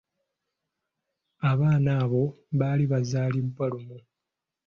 [1.51, 2.23] Abaana abo
[2.59, 3.97] baali baazaalibwa lumu.